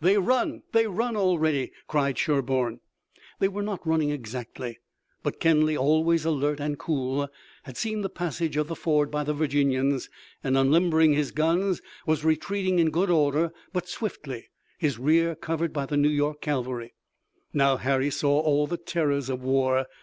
"They 0.00 0.16
run! 0.16 0.62
They 0.72 0.86
run 0.86 1.16
already!" 1.18 1.70
cried 1.86 2.16
Sherburne. 2.16 2.80
They 3.40 3.48
were 3.48 3.62
not 3.62 3.86
running, 3.86 4.08
exactly, 4.08 4.78
but 5.22 5.38
Kenly, 5.38 5.76
always 5.76 6.24
alert 6.24 6.60
and 6.60 6.78
cool, 6.78 7.28
had 7.64 7.76
seen 7.76 8.00
the 8.00 8.08
passage 8.08 8.56
of 8.56 8.68
the 8.68 8.74
ford 8.74 9.10
by 9.10 9.22
the 9.22 9.34
Virginians, 9.34 10.08
and 10.42 10.56
unlimbering 10.56 11.12
his 11.12 11.30
guns, 11.30 11.82
was 12.06 12.24
retreating 12.24 12.78
in 12.78 12.88
good 12.88 13.10
order, 13.10 13.52
but 13.74 13.86
swiftly, 13.86 14.46
his 14.78 14.98
rear 14.98 15.34
covered 15.34 15.74
by 15.74 15.84
the 15.84 15.98
New 15.98 16.08
York 16.08 16.40
cavalry. 16.40 16.94
Now 17.52 17.76
Harry 17.76 18.08
saw 18.08 18.40
all 18.40 18.66
the 18.66 18.78
terrors 18.78 19.28
of 19.28 19.42
war. 19.42 19.84